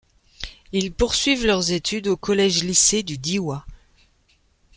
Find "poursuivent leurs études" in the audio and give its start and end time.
0.91-2.07